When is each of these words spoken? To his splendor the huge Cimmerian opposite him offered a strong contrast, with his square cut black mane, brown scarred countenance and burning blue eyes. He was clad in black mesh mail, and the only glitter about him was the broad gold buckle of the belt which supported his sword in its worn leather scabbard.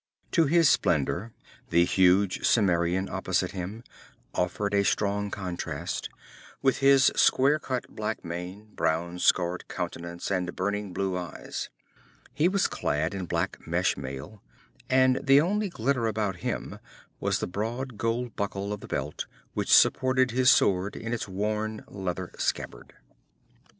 To 0.31 0.45
his 0.47 0.67
splendor 0.67 1.31
the 1.69 1.85
huge 1.85 2.39
Cimmerian 2.43 3.07
opposite 3.07 3.51
him 3.51 3.83
offered 4.33 4.73
a 4.73 4.83
strong 4.83 5.29
contrast, 5.29 6.09
with 6.63 6.79
his 6.79 7.11
square 7.15 7.59
cut 7.59 7.85
black 7.87 8.25
mane, 8.25 8.71
brown 8.73 9.19
scarred 9.19 9.67
countenance 9.67 10.31
and 10.31 10.55
burning 10.55 10.91
blue 10.91 11.15
eyes. 11.15 11.69
He 12.33 12.47
was 12.49 12.65
clad 12.65 13.13
in 13.13 13.27
black 13.27 13.59
mesh 13.67 13.95
mail, 13.95 14.41
and 14.89 15.19
the 15.23 15.39
only 15.39 15.69
glitter 15.69 16.07
about 16.07 16.37
him 16.37 16.79
was 17.19 17.37
the 17.37 17.45
broad 17.45 17.99
gold 17.99 18.35
buckle 18.35 18.73
of 18.73 18.79
the 18.79 18.87
belt 18.87 19.27
which 19.53 19.71
supported 19.71 20.31
his 20.31 20.49
sword 20.49 20.95
in 20.95 21.13
its 21.13 21.27
worn 21.27 21.83
leather 21.87 22.31
scabbard. 22.39 22.93